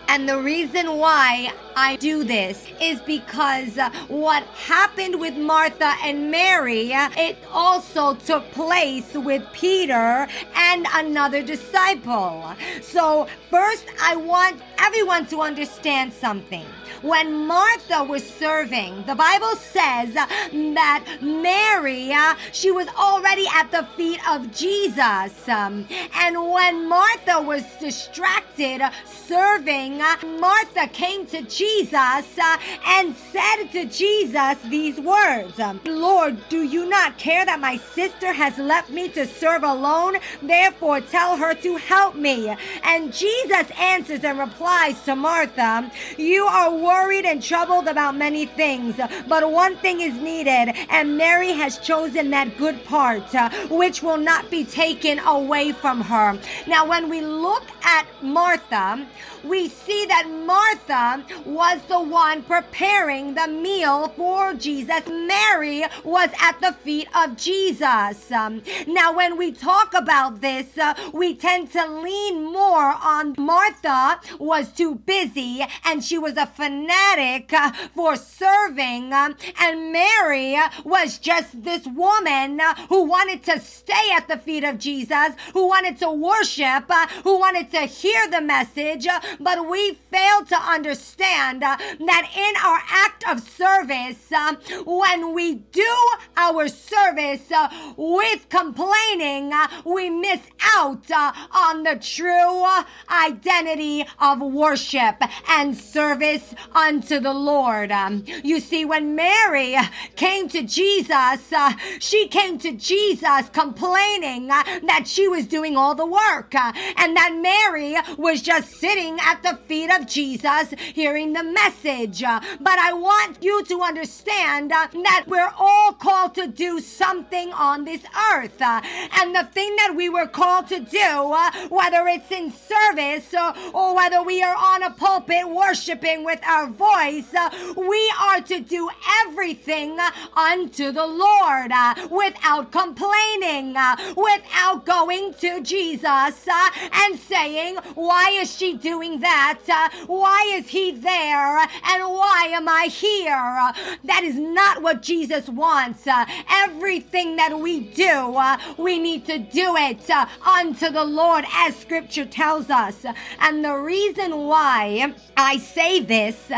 And 0.07 0.27
the 0.27 0.39
reason 0.39 0.97
why 0.97 1.53
I 1.75 1.95
do 1.97 2.23
this 2.23 2.65
is 2.81 2.99
because 3.01 3.77
uh, 3.77 3.89
what 4.07 4.43
happened 4.43 5.19
with 5.19 5.35
Martha 5.37 5.93
and 6.03 6.31
Mary, 6.31 6.93
uh, 6.93 7.09
it 7.17 7.37
also 7.51 8.15
took 8.15 8.49
place 8.51 9.13
with 9.13 9.43
Peter 9.53 10.27
and 10.55 10.87
another 10.93 11.41
disciple. 11.41 12.53
So, 12.81 13.27
first, 13.49 13.85
I 14.01 14.15
want 14.15 14.61
everyone 14.77 15.25
to 15.27 15.41
understand 15.41 16.13
something 16.13 16.65
when 17.01 17.47
Martha 17.47 18.03
was 18.03 18.27
serving, 18.27 19.03
the 19.05 19.15
Bible 19.15 19.55
says 19.55 20.13
that 20.13 21.05
Mary, 21.21 22.11
uh, 22.11 22.35
she 22.51 22.71
was 22.71 22.87
already 22.89 23.45
at 23.53 23.71
the 23.71 23.87
feet 23.97 24.19
of 24.29 24.51
Jesus. 24.51 25.49
Um, 25.49 25.87
and 26.15 26.51
when 26.51 26.87
Martha 26.87 27.41
was 27.41 27.63
distracted 27.79 28.81
serving, 29.05 30.01
uh, 30.01 30.17
Martha 30.39 30.87
came 30.87 31.25
to 31.27 31.41
Jesus 31.43 31.60
uh, 31.93 32.57
and 32.85 33.15
said 33.15 33.65
to 33.71 33.85
Jesus 33.85 34.57
these 34.69 34.99
words 34.99 35.59
Lord, 35.85 36.37
do 36.49 36.63
you 36.63 36.89
not 36.89 37.17
care 37.17 37.45
that 37.45 37.59
my 37.59 37.77
sister 37.77 38.33
has 38.33 38.57
left 38.57 38.89
me 38.89 39.09
to 39.09 39.27
serve 39.27 39.63
alone? 39.63 40.17
Therefore, 40.41 41.01
tell 41.01 41.37
her 41.37 41.53
to 41.55 41.75
help 41.77 42.15
me. 42.15 42.55
And 42.83 43.13
Jesus 43.13 43.69
answers 43.79 44.23
and 44.23 44.39
replies 44.39 45.01
to 45.03 45.15
Martha, 45.15 45.91
You 46.17 46.45
are 46.45 46.73
worried 46.73 47.25
and 47.25 47.41
troubled 47.43 47.87
about 47.87 48.15
many 48.15 48.45
things, 48.45 48.99
but 49.27 49.51
one 49.51 49.75
thing 49.77 50.01
is 50.01 50.15
needed, 50.15 50.73
and 50.89 51.17
Mary 51.17 51.51
has 51.51 51.77
chosen 51.77 52.31
that 52.31 52.57
good 52.57 52.83
part, 52.85 53.33
uh, 53.35 53.49
which 53.69 54.01
will 54.01 54.17
not 54.17 54.49
be 54.49 54.63
taken 54.63 55.19
away 55.19 55.71
from 55.71 56.01
her. 56.01 56.39
Now, 56.67 56.87
when 56.87 57.09
we 57.09 57.21
look 57.21 57.63
at 57.83 58.07
Martha, 58.21 59.05
we 59.43 59.69
see 59.69 60.05
that 60.05 60.27
Martha 60.29 61.25
was 61.45 61.81
the 61.87 61.99
one 61.99 62.43
preparing 62.43 63.33
the 63.33 63.47
meal 63.47 64.09
for 64.09 64.53
Jesus. 64.53 65.07
Mary 65.07 65.83
was 66.03 66.29
at 66.41 66.59
the 66.61 66.73
feet 66.73 67.07
of 67.15 67.37
Jesus. 67.37 68.31
Um, 68.31 68.61
now, 68.87 69.15
when 69.15 69.37
we 69.37 69.51
talk 69.51 69.93
about 69.93 70.41
this, 70.41 70.77
uh, 70.77 70.93
we 71.13 71.35
tend 71.35 71.71
to 71.71 71.87
lean 71.87 72.51
more 72.51 72.95
on 73.01 73.35
Martha 73.37 74.19
was 74.39 74.71
too 74.71 74.95
busy 74.95 75.65
and 75.85 76.03
she 76.03 76.17
was 76.17 76.37
a 76.37 76.45
fanatic 76.45 77.51
uh, 77.53 77.71
for 77.95 78.15
serving, 78.15 79.13
um, 79.13 79.35
and 79.59 79.91
Mary 79.91 80.55
was 80.83 81.17
just 81.17 81.63
this 81.63 81.85
woman 81.85 82.59
uh, 82.59 82.75
who 82.87 83.03
wanted 83.03 83.43
to 83.43 83.59
stay 83.59 84.11
at 84.15 84.27
the 84.27 84.37
feet 84.37 84.63
of 84.63 84.77
Jesus, 84.77 85.29
who 85.53 85.67
wanted 85.67 85.97
to 85.97 86.11
worship, 86.11 86.85
uh, 86.89 87.07
who 87.23 87.39
wanted 87.39 87.71
to 87.71 87.81
hear 87.81 88.29
the 88.29 88.41
message, 88.41 89.07
uh, 89.07 89.19
but 89.39 89.69
we 89.69 89.93
fail 90.11 90.45
to 90.45 90.55
understand 90.55 91.63
uh, 91.63 91.77
that 91.77 92.31
in 92.35 92.53
our 92.63 92.81
act 92.89 93.23
of 93.29 93.39
service, 93.47 94.31
uh, 94.31 94.55
when 94.85 95.33
we 95.33 95.55
do 95.55 95.95
our 96.37 96.67
service 96.67 97.51
uh, 97.51 97.69
with 97.97 98.47
complaining, 98.49 99.51
we 99.85 100.09
miss 100.09 100.41
out 100.75 101.09
on 101.11 101.83
the 101.83 101.95
true 101.95 102.65
identity 103.09 104.05
of 104.19 104.41
worship 104.41 105.15
and 105.49 105.75
service 105.75 106.53
unto 106.73 107.19
the 107.19 107.33
Lord. 107.33 107.91
Um, 107.91 108.23
you 108.43 108.59
see, 108.59 108.85
when 108.85 109.15
Mary 109.15 109.75
came 110.15 110.47
to 110.49 110.63
Jesus, 110.63 111.53
she 111.99 112.27
came 112.27 112.57
to 112.59 112.71
Jesus 112.73 113.49
complaining 113.51 114.47
that 114.47 115.03
she 115.05 115.27
was 115.27 115.45
doing 115.47 115.77
all 115.77 115.95
the 115.95 116.05
work 116.05 116.53
and 116.55 117.15
that 117.15 117.37
Mary 117.41 117.95
was 118.17 118.41
just 118.41 118.71
sitting 118.73 119.17
at 119.21 119.43
the 119.43 119.57
feet 119.67 119.91
of 119.91 120.07
Jesus 120.07 120.73
hearing 120.93 121.33
the 121.33 121.43
message. 121.43 122.23
Uh, 122.23 122.39
but 122.59 122.77
I 122.79 122.93
want 122.93 123.43
you 123.43 123.63
to 123.65 123.81
understand 123.81 124.71
uh, 124.71 124.87
that 125.03 125.25
we're 125.27 125.51
all 125.57 125.93
called 125.93 126.35
to 126.35 126.47
do 126.47 126.79
something 126.79 127.53
on 127.53 127.85
this 127.85 128.01
earth. 128.33 128.61
Uh, 128.61 128.81
and 129.19 129.35
the 129.35 129.43
thing 129.43 129.75
that 129.77 129.93
we 129.95 130.09
were 130.09 130.27
called 130.27 130.67
to 130.69 130.79
do, 130.79 130.99
uh, 130.99 131.51
whether 131.69 132.07
it's 132.07 132.31
in 132.31 132.51
service 132.51 133.33
uh, 133.33 133.53
or 133.73 133.95
whether 133.95 134.23
we 134.23 134.41
are 134.43 134.55
on 134.55 134.83
a 134.83 134.91
pulpit 134.91 135.47
worshiping 135.47 136.23
with 136.23 136.39
our 136.45 136.67
voice, 136.67 137.33
uh, 137.33 137.49
we 137.77 138.13
are 138.19 138.41
to 138.41 138.59
do 138.59 138.89
everything 139.25 139.97
unto 140.35 140.91
the 140.91 141.05
Lord 141.05 141.71
without 142.09 142.71
complaining, 142.71 143.75
without 144.15 144.85
going 144.85 145.33
to 145.35 145.61
Jesus 145.61 146.47
and 146.47 147.19
saying, 147.19 147.77
Why 147.95 148.31
is 148.31 148.55
she 148.55 148.77
doing 148.77 149.10
that? 149.19 149.59
Uh, 149.67 149.89
why 150.07 150.51
is 150.55 150.69
he 150.69 150.91
there? 150.91 151.57
And 151.59 152.03
why 152.03 152.49
am 152.51 152.67
I 152.67 152.85
here? 152.85 153.71
That 154.03 154.23
is 154.23 154.35
not 154.35 154.81
what 154.81 155.01
Jesus 155.01 155.47
wants. 155.49 156.07
Uh, 156.07 156.25
everything 156.49 157.35
that 157.35 157.59
we 157.59 157.79
do, 157.79 158.35
uh, 158.35 158.57
we 158.77 158.99
need 158.99 159.25
to 159.25 159.37
do 159.37 159.75
it 159.75 160.09
unto 160.45 160.89
the 160.89 161.03
Lord 161.03 161.45
as 161.53 161.75
scripture 161.75 162.25
tells 162.25 162.69
us. 162.69 163.05
And 163.39 163.63
the 163.63 163.75
reason 163.75 164.45
why 164.45 165.13
I 165.37 165.57
say 165.57 165.99
this 165.99 166.51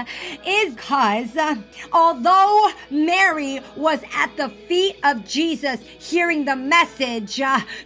is 0.45 0.75
because 0.75 1.37
although 1.91 2.69
Mary 2.89 3.59
was 3.75 4.01
at 4.13 4.35
the 4.37 4.49
feet 4.49 4.97
of 5.03 5.25
Jesus 5.25 5.79
hearing 5.99 6.45
the 6.45 6.55
message, 6.55 7.41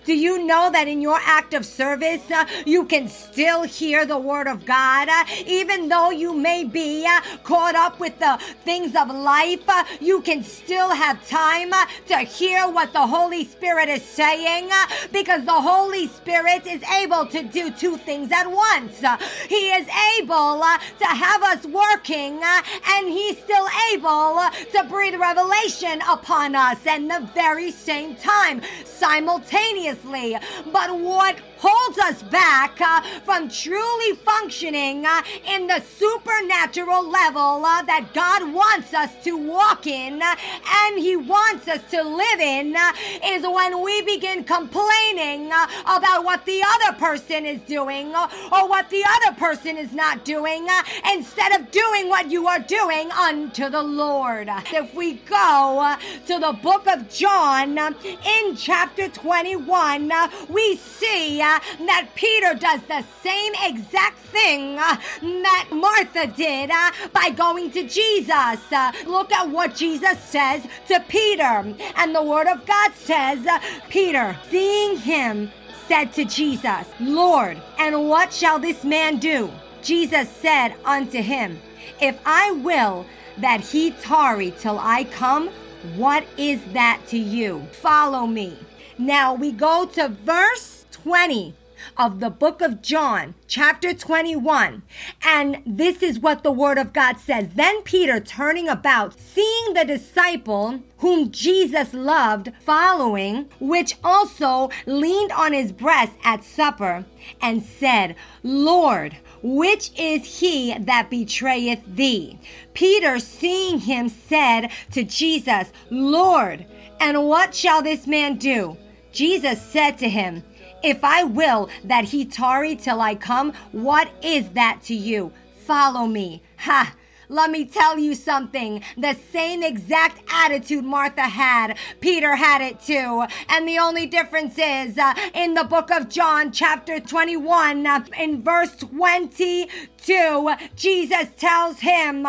do 0.05 0.13
you 0.13 0.45
know 0.45 0.71
that 0.71 0.87
in 0.87 1.01
your 1.01 1.19
act 1.21 1.53
of 1.53 1.65
service, 1.65 2.23
you 2.65 2.85
can 2.85 3.07
still 3.07 3.63
hear 3.63 4.05
the 4.05 4.17
word 4.17 4.47
of 4.47 4.56
God? 4.65 5.09
even 5.45 5.89
though 5.89 6.09
you 6.09 6.33
may 6.33 6.63
be 6.63 7.05
uh, 7.05 7.21
caught 7.43 7.75
up 7.75 7.99
with 7.99 8.17
the 8.19 8.39
things 8.63 8.95
of 8.95 9.09
life, 9.09 9.67
uh, 9.67 9.83
you 9.99 10.21
can 10.21 10.43
still 10.43 10.89
have 10.89 11.25
time 11.27 11.73
uh, 11.73 11.85
to 12.07 12.17
hear 12.19 12.67
what 12.67 12.93
the 12.93 13.05
Holy 13.07 13.45
Spirit 13.45 13.89
is 13.89 14.03
saying 14.03 14.69
because 15.11 15.45
the 15.45 15.51
Holy 15.51 16.07
Spirit 16.07 16.65
is 16.65 16.81
able 16.83 17.25
to 17.27 17.43
do 17.43 17.71
two 17.71 17.97
things 17.97 18.31
at 18.31 18.49
once. 18.49 19.03
Uh, 19.03 19.17
he 19.47 19.71
is 19.71 19.87
able 20.19 20.61
uh, 20.63 20.77
to 20.99 21.05
have 21.05 21.43
us 21.43 21.65
working, 21.65 22.43
uh, 22.43 22.61
and 22.89 23.07
He's 23.07 23.37
still 23.37 23.67
able 23.93 24.39
uh, 24.39 24.51
to 24.51 24.83
breathe 24.89 25.15
revelation 25.15 26.01
upon 26.09 26.55
us 26.55 26.85
at 26.85 27.01
the 27.01 27.29
very 27.33 27.71
same 27.71 28.15
time, 28.15 28.61
simultaneously. 28.85 30.37
But 30.71 30.97
what 30.97 31.37
holds 31.59 31.97
us 31.99 32.23
back 32.23 32.79
uh, 32.81 33.01
from 33.25 33.49
truly 33.49 34.15
functioning 34.17 35.05
uh, 35.05 35.21
in 35.47 35.67
the 35.67 35.81
supernatural 35.81 37.09
level 37.09 37.65
uh, 37.65 37.81
that 37.83 38.13
God 38.13 38.53
wants 38.53 38.93
us 38.93 39.11
to 39.23 39.37
walk 39.37 39.87
in 39.87 40.21
uh, 40.21 40.35
and 40.83 40.99
He 40.99 41.15
wants 41.15 41.67
us 41.67 41.81
to 41.91 42.03
live 42.03 42.39
in 42.39 42.75
uh, 42.75 42.93
is 43.25 43.43
when 43.43 43.81
we 43.81 44.01
begin 44.03 44.43
complaining 44.43 45.51
uh, 45.51 45.67
about 45.85 46.23
what 46.23 46.45
the 46.45 46.61
other 46.65 46.97
person 46.97 47.45
is 47.45 47.61
doing 47.61 48.07
or 48.15 48.69
what 48.69 48.89
the 48.89 49.03
other 49.05 49.37
person 49.37 49.77
is 49.77 49.93
not 49.93 50.25
doing 50.25 50.67
instead 51.13 51.59
of 51.59 51.71
doing 51.71 52.09
what 52.09 52.29
you 52.29 52.47
are 52.47 52.59
doing 52.59 53.11
unto 53.11 53.69
the 53.69 53.81
Lord. 53.81 54.49
If 54.73 54.93
we 54.93 55.15
go 55.15 55.95
to 56.27 56.39
the 56.39 56.57
book 56.61 56.87
of 56.87 57.09
John 57.09 57.77
in 57.77 58.55
chapter 58.55 59.07
21, 59.07 60.11
we 60.49 60.75
see 60.75 61.41
that 61.85 62.09
Peter 62.15 62.53
does 62.53 62.81
the 62.83 63.03
same 63.23 63.53
exact 63.63 64.17
thing 64.19 64.77
uh, 64.77 64.97
that 65.21 65.67
Martha 65.71 66.27
did 66.27 66.69
uh, 66.71 66.91
by 67.13 67.29
going 67.29 67.71
to 67.71 67.83
Jesus. 67.87 68.59
Uh, 68.71 68.91
look 69.05 69.31
at 69.31 69.49
what 69.49 69.75
Jesus 69.75 70.19
says 70.19 70.65
to 70.87 70.99
Peter. 71.07 71.75
And 71.95 72.15
the 72.15 72.23
Word 72.23 72.47
of 72.47 72.65
God 72.65 72.93
says, 72.93 73.45
Peter, 73.89 74.37
seeing 74.49 74.97
him, 74.97 75.51
said 75.87 76.11
to 76.13 76.25
Jesus, 76.25 76.85
Lord, 76.99 77.61
and 77.77 78.09
what 78.09 78.33
shall 78.33 78.59
this 78.59 78.83
man 78.83 79.17
do? 79.17 79.49
Jesus 79.81 80.29
said 80.29 80.75
unto 80.83 81.21
him, 81.21 81.59
If 82.01 82.19
I 82.25 82.51
will 82.51 83.05
that 83.37 83.61
he 83.61 83.91
tarry 83.91 84.51
till 84.59 84.79
I 84.79 85.05
come, 85.05 85.49
what 85.95 86.25
is 86.37 86.59
that 86.73 87.01
to 87.07 87.17
you? 87.17 87.65
Follow 87.71 88.27
me. 88.27 88.57
Now 88.97 89.33
we 89.33 89.51
go 89.51 89.85
to 89.85 90.09
verse 90.09 90.76
20 91.03 91.53
of 91.95 92.19
the 92.19 92.29
book 92.29 92.61
of 92.61 92.81
John, 92.81 93.35
chapter 93.47 93.93
21. 93.93 94.81
And 95.23 95.61
this 95.65 96.01
is 96.01 96.19
what 96.19 96.43
the 96.43 96.51
word 96.51 96.77
of 96.77 96.93
God 96.93 97.19
says. 97.19 97.49
Then 97.55 97.81
Peter, 97.83 98.19
turning 98.19 98.67
about, 98.67 99.19
seeing 99.19 99.73
the 99.73 99.85
disciple 99.85 100.81
whom 100.97 101.31
Jesus 101.31 101.93
loved 101.93 102.51
following, 102.65 103.47
which 103.59 103.97
also 104.03 104.69
leaned 104.85 105.31
on 105.31 105.53
his 105.53 105.71
breast 105.71 106.13
at 106.23 106.43
supper, 106.43 107.05
and 107.41 107.63
said, 107.63 108.15
Lord, 108.43 109.17
which 109.43 109.91
is 109.99 110.39
he 110.39 110.75
that 110.79 111.09
betrayeth 111.11 111.83
thee? 111.85 112.39
Peter, 112.73 113.19
seeing 113.19 113.79
him, 113.79 114.09
said 114.09 114.71
to 114.91 115.03
Jesus, 115.03 115.71
Lord, 115.91 116.65
and 116.99 117.27
what 117.27 117.53
shall 117.53 117.83
this 117.83 118.07
man 118.07 118.37
do? 118.37 118.77
Jesus 119.11 119.61
said 119.61 119.97
to 119.99 120.09
him, 120.09 120.43
if 120.83 121.03
I 121.03 121.23
will 121.23 121.69
that 121.83 122.05
he 122.05 122.25
tarry 122.25 122.75
till 122.75 123.01
I 123.01 123.15
come, 123.15 123.53
what 123.71 124.09
is 124.21 124.49
that 124.49 124.81
to 124.83 124.95
you? 124.95 125.31
Follow 125.65 126.07
me. 126.07 126.41
Ha! 126.57 126.93
Let 127.29 127.51
me 127.51 127.65
tell 127.65 127.99
you 127.99 128.15
something. 128.15 128.81
The 128.97 129.13
same 129.33 129.61
exact 129.61 130.21
attitude 130.31 130.85
Martha 130.85 131.23
had, 131.23 131.77
Peter 131.99 132.37
had 132.37 132.61
it 132.61 132.79
too. 132.79 133.25
And 133.49 133.67
the 133.67 133.79
only 133.79 134.05
difference 134.05 134.57
is 134.57 134.97
uh, 134.97 135.13
in 135.33 135.53
the 135.53 135.65
book 135.65 135.91
of 135.91 136.07
John, 136.07 136.53
chapter 136.53 137.01
21, 137.01 137.85
uh, 137.85 138.05
in 138.17 138.43
verse 138.43 138.77
22, 138.77 140.51
Jesus 140.77 141.27
tells 141.35 141.81
him, 141.81 142.25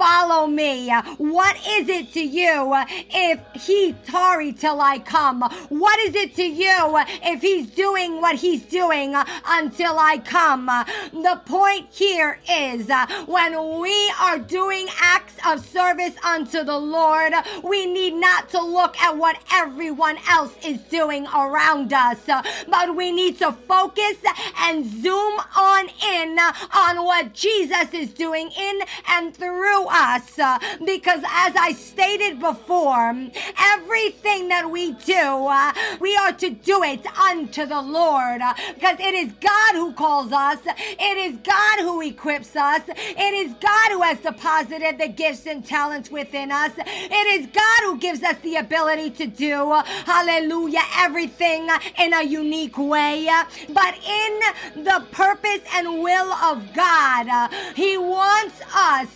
follow 0.00 0.46
me. 0.46 0.90
What 1.18 1.56
is 1.68 1.90
it 1.90 2.10
to 2.14 2.20
you 2.20 2.74
if 3.10 3.38
he 3.52 3.94
tarry 4.06 4.50
till 4.50 4.80
I 4.80 4.98
come? 4.98 5.42
What 5.68 5.98
is 6.00 6.14
it 6.14 6.34
to 6.36 6.42
you 6.42 7.02
if 7.22 7.42
he's 7.42 7.68
doing 7.68 8.22
what 8.22 8.36
he's 8.36 8.62
doing 8.62 9.14
until 9.46 9.98
I 9.98 10.16
come? 10.24 10.66
The 11.12 11.42
point 11.44 11.88
here 11.90 12.40
is 12.48 12.90
when 13.26 13.80
we 13.80 14.12
are 14.18 14.38
doing 14.38 14.88
acts 15.02 15.34
of 15.46 15.62
service 15.66 16.14
unto 16.24 16.64
the 16.64 16.78
Lord, 16.78 17.34
we 17.62 17.84
need 17.84 18.14
not 18.14 18.48
to 18.50 18.62
look 18.62 18.98
at 19.00 19.18
what 19.18 19.36
everyone 19.52 20.16
else 20.30 20.54
is 20.64 20.80
doing 20.82 21.26
around 21.26 21.92
us, 21.92 22.20
but 22.68 22.96
we 22.96 23.12
need 23.12 23.36
to 23.40 23.52
focus 23.52 24.16
and 24.60 24.86
zoom 25.02 25.40
on 25.58 25.90
in 26.02 26.38
on 26.72 27.04
what 27.04 27.34
Jesus 27.34 27.92
is 27.92 28.14
doing 28.14 28.50
in 28.58 28.80
and 29.06 29.36
through 29.36 29.89
us 29.90 30.38
uh, 30.38 30.58
because, 30.84 31.22
as 31.28 31.54
I 31.56 31.72
stated 31.72 32.40
before, 32.40 33.10
everything 33.58 34.48
that 34.48 34.70
we 34.70 34.92
do, 34.92 35.46
uh, 35.46 35.72
we 36.00 36.16
are 36.16 36.32
to 36.32 36.50
do 36.50 36.82
it 36.82 37.06
unto 37.18 37.66
the 37.66 37.80
Lord 37.80 38.40
uh, 38.40 38.54
because 38.74 38.98
it 39.00 39.14
is 39.14 39.32
God 39.40 39.74
who 39.74 39.92
calls 39.92 40.32
us, 40.32 40.58
it 40.66 41.18
is 41.18 41.38
God 41.42 41.80
who 41.80 42.00
equips 42.02 42.56
us, 42.56 42.82
it 42.88 43.34
is 43.34 43.54
God 43.60 43.90
who 43.90 44.02
has 44.02 44.18
deposited 44.20 44.98
the 44.98 45.08
gifts 45.08 45.46
and 45.46 45.64
talents 45.64 46.10
within 46.10 46.52
us, 46.52 46.72
it 46.78 47.40
is 47.40 47.46
God 47.46 47.80
who 47.82 47.98
gives 47.98 48.22
us 48.22 48.36
the 48.42 48.56
ability 48.56 49.10
to 49.10 49.26
do, 49.26 49.72
hallelujah, 50.06 50.82
everything 50.98 51.68
in 51.98 52.12
a 52.14 52.22
unique 52.22 52.78
way. 52.78 53.28
But 53.68 53.94
in 53.96 54.84
the 54.84 55.04
purpose 55.10 55.60
and 55.74 56.02
will 56.02 56.32
of 56.32 56.72
God, 56.74 57.50
He 57.74 57.96
wants 57.98 58.60
us 58.74 59.08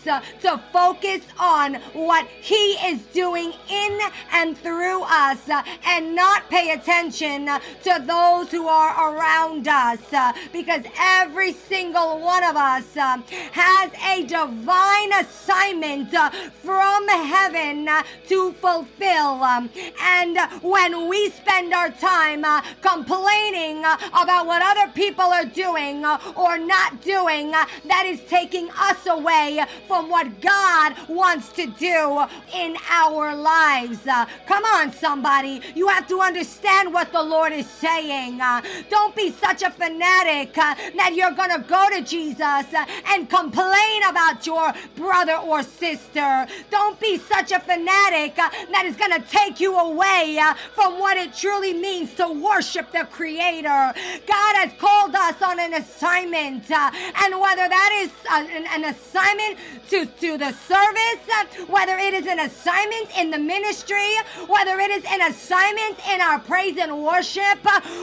to 0.42 0.62
focus 0.72 1.22
on 1.38 1.74
what 1.92 2.27
He 2.40 2.74
is 2.87 3.00
doing 3.12 3.53
in 3.68 3.98
and 4.33 4.57
through 4.57 5.03
us 5.05 5.48
uh, 5.48 5.62
and 5.87 6.14
not 6.14 6.48
pay 6.50 6.72
attention 6.72 7.48
uh, 7.48 7.59
to 7.83 8.03
those 8.07 8.50
who 8.50 8.66
are 8.68 9.14
around 9.14 9.68
us 9.68 10.00
uh, 10.12 10.33
because 10.53 10.83
every 10.98 11.53
single 11.53 12.20
one 12.20 12.44
of 12.44 12.57
us 12.57 12.94
has 12.94 13.90
a 14.07 14.24
divine 14.24 15.12
assignment 15.12 16.11
from 16.62 17.09
heaven 17.09 17.88
to 18.29 18.53
fulfill. 18.53 19.42
Um, 19.42 19.70
and 20.00 20.38
when 20.62 21.09
we 21.09 21.31
spend 21.31 21.72
our 21.72 21.90
time 21.90 22.44
complaining 22.81 23.79
about 23.79 24.46
what 24.46 24.62
other 24.62 24.90
people 24.92 25.24
are 25.24 25.44
doing 25.44 26.05
or 26.05 26.59
not 26.59 27.03
doing, 27.03 27.50
that 27.50 28.05
is 28.07 28.20
taking 28.29 28.70
us 28.79 29.07
away 29.07 29.64
from 29.87 30.09
what 30.09 30.40
God 30.40 30.53
wants 31.08 31.50
to 31.52 31.66
do 31.66 32.24
in 32.54 32.76
our 32.90 33.34
lives. 33.34 34.06
Uh, 34.06 34.26
come 34.46 34.64
on, 34.64 34.92
somebody. 34.92 35.60
You 35.74 35.88
have 35.88 36.06
to 36.08 36.20
understand 36.20 36.92
what 36.92 37.12
the 37.12 37.22
Lord 37.22 37.52
is 37.52 37.68
saying. 37.68 38.40
Uh, 38.40 38.62
don't 38.88 39.14
be 39.14 39.30
such 39.30 39.62
a 39.62 39.70
fanatic 39.70 40.56
uh, 40.56 40.74
that 40.96 41.14
you're 41.14 41.32
going 41.32 41.50
to 41.50 41.64
go 41.66 41.88
to 41.90 42.00
Jesus 42.02 42.40
uh, 42.40 42.86
and 43.08 43.28
complain 43.28 44.02
about 44.08 44.46
your 44.46 44.72
brother 44.96 45.36
or 45.36 45.62
sister. 45.62 46.46
Don't 46.70 46.98
be 47.00 47.18
such 47.18 47.52
a 47.52 47.60
fanatic 47.60 48.38
uh, 48.38 48.50
that 48.72 48.84
is 48.86 48.96
going 48.96 49.12
to 49.12 49.22
take 49.28 49.60
you 49.60 49.76
away 49.76 50.38
uh, 50.40 50.54
from 50.74 50.98
what 50.98 51.16
it 51.16 51.34
truly 51.34 51.72
means 51.72 52.14
to 52.14 52.28
worship 52.28 52.90
the 52.92 53.06
Creator. 53.10 53.92
God 54.26 54.54
has 54.56 54.72
called 54.78 55.14
us 55.14 55.40
on 55.42 55.60
an 55.60 55.74
assignment, 55.74 56.70
and 56.70 57.40
whether 57.40 57.68
that 57.68 57.92
is 58.02 58.10
an, 58.30 58.66
an 58.66 58.84
assignment 58.84 59.58
to, 59.88 60.06
to 60.06 60.38
the 60.38 60.43
service, 60.52 61.04
service, 61.24 61.68
whether 61.68 61.96
it 61.98 62.14
is 62.14 62.26
an 62.26 62.40
assignment 62.40 63.16
in 63.18 63.30
the 63.30 63.38
ministry, 63.38 64.14
whether 64.46 64.78
it 64.78 64.90
is 64.90 65.04
an 65.09 65.22
assignment 65.30 65.98
in 66.09 66.20
our 66.20 66.38
praise 66.38 66.76
and 66.78 67.02
worship, 67.02 67.59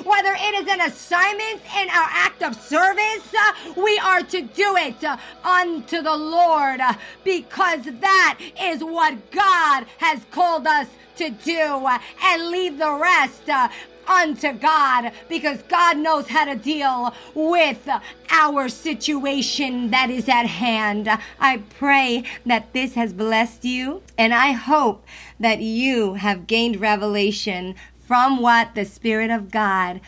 whether 0.06 0.36
it 0.38 0.54
is 0.62 0.67
an 0.71 0.82
assignment 0.82 1.62
in 1.77 1.89
our 1.89 2.08
act 2.10 2.43
of 2.43 2.56
service, 2.56 3.34
we 3.75 3.97
are 3.99 4.21
to 4.21 4.41
do 4.41 4.75
it 4.77 5.04
unto 5.43 6.01
the 6.01 6.15
Lord 6.15 6.82
because 7.23 7.84
that 7.84 8.39
is 8.62 8.84
what 8.84 9.32
God 9.32 9.86
has 9.97 10.21
called 10.32 10.67
us 10.67 10.88
to 11.21 11.29
do 11.29 11.62
uh, 11.62 11.99
and 12.23 12.49
leave 12.49 12.79
the 12.79 12.93
rest 12.93 13.47
uh, 13.47 13.69
unto 14.07 14.51
God 14.53 15.12
because 15.29 15.62
God 15.63 15.97
knows 15.97 16.27
how 16.27 16.45
to 16.45 16.55
deal 16.55 17.13
with 17.36 17.88
our 18.31 18.67
situation 18.69 19.91
that 19.91 20.10
is 20.10 20.27
at 20.27 20.47
hand. 20.47 21.07
I 21.39 21.57
pray 21.77 22.23
that 22.47 22.73
this 22.73 22.95
has 22.95 23.13
blessed 23.13 23.63
you, 23.63 24.01
and 24.17 24.34
I 24.34 24.51
hope 24.51 25.05
that 25.39 25.62
you 25.62 26.15
have 26.15 26.47
gained 26.47 26.81
revelation 26.81 27.75
from 28.07 28.41
what 28.41 28.73
the 28.73 28.86
Spirit 28.86 29.29
of 29.29 29.51
God 29.51 30.01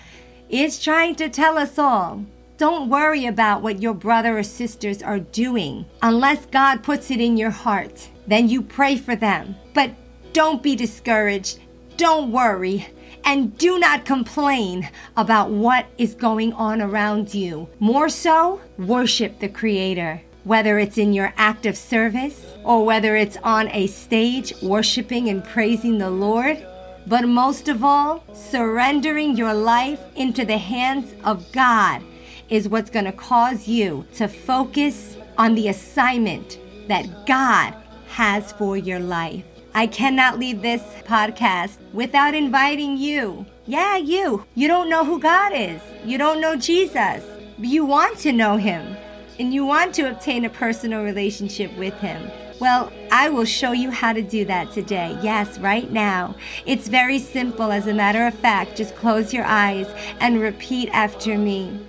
is 0.49 0.82
trying 0.82 1.15
to 1.15 1.30
tell 1.30 1.58
us 1.58 1.78
all. 1.78 2.26
Don't 2.58 2.89
worry 2.89 3.26
about 3.26 3.62
what 3.62 3.82
your 3.82 3.93
brother 3.93 4.38
or 4.38 4.43
sisters 4.43 5.02
are 5.02 5.19
doing 5.19 5.86
unless 6.02 6.45
God 6.47 6.84
puts 6.84 7.12
it 7.12 7.19
in 7.19 7.38
your 7.38 7.49
heart. 7.49 8.10
Then 8.28 8.47
you 8.47 8.62
pray 8.62 8.95
for 8.97 9.15
them. 9.15 9.56
But 9.73 9.91
don't 10.34 10.62
be 10.62 10.76
discouraged 10.76 11.60
don't 11.98 12.32
worry 12.32 12.88
and 13.24 13.58
do 13.58 13.80
not 13.80 14.06
complain 14.06 14.89
about 15.15 15.52
what 15.52 15.86
is 15.98 16.15
going 16.15 16.52
on 16.54 16.82
around 16.82 17.34
you. 17.34 17.69
More 17.80 18.10
so, 18.10 18.60
worship 18.78 19.39
the 19.39 19.50
Creator. 19.50 20.22
Whether 20.43 20.80
it's 20.80 20.98
in 20.98 21.13
your 21.13 21.34
act 21.38 21.65
of 21.65 21.78
service 21.78 22.46
or 22.63 22.86
whether 22.86 23.15
it's 23.15 23.38
on 23.43 23.69
a 23.69 23.88
stage 23.88 24.54
worshiping 24.62 25.30
and 25.30 25.43
praising 25.43 25.98
the 25.98 26.10
Lord, 26.10 26.65
but 27.08 27.28
most 27.28 27.69
of 27.69 27.84
all, 27.84 28.24
surrendering 28.34 29.38
your 29.38 29.54
life 29.54 30.02
into 30.15 30.43
the 30.43 30.58
hands 30.58 31.13
of 31.24 31.50
God 31.52 32.02
is 32.50 32.67
what's 32.67 32.89
going 32.89 33.06
to 33.06 33.13
cause 33.13 33.67
you 33.67 34.06
to 34.15 34.28
focus 34.28 35.15
on 35.38 35.56
the 35.56 35.69
assignment 35.69 36.60
that 36.88 37.26
God 37.26 37.74
has 38.08 38.52
for 38.54 38.76
your 38.76 39.00
life. 39.00 39.46
I 39.74 39.88
cannot 39.88 40.40
leave 40.40 40.62
this 40.62 40.82
podcast 41.06 41.78
without 41.94 42.36
inviting 42.36 42.98
you. 42.98 43.46
Yeah, 43.66 43.98
you. 43.98 44.46
You 44.56 44.68
don't 44.68 44.90
know 44.90 45.04
who 45.04 45.20
God 45.20 45.52
is. 45.56 45.82
You 46.06 46.18
don't 46.18 46.42
know 46.42 46.56
Jesus. 46.56 47.24
You 47.58 47.86
want 47.86 48.18
to 48.20 48.32
know 48.32 48.58
him 48.58 48.96
and 49.40 49.54
you 49.54 49.66
want 49.66 49.96
to 49.96 50.10
obtain 50.10 50.46
a 50.46 50.50
personal 50.50 51.04
relationship 51.04 51.76
with 51.78 51.94
him. 51.96 52.30
Well, 52.60 52.94
I 53.12 53.30
will 53.30 53.46
show 53.46 53.72
you 53.72 53.90
how 53.90 54.14
to 54.14 54.22
do 54.22 54.46
that 54.46 54.72
today. 54.72 55.18
Yes, 55.22 55.58
right 55.60 55.92
now. 55.92 56.36
It's 56.66 56.88
very 56.88 57.20
simple. 57.20 57.72
As 57.72 57.88
a 57.88 57.94
matter 57.94 58.28
of 58.28 58.34
fact, 58.36 58.78
just 58.78 58.96
close 58.96 59.34
your 59.34 59.46
eyes 59.46 59.88
and 60.20 60.40
repeat 60.40 60.90
after 60.90 61.38
me 61.38 61.80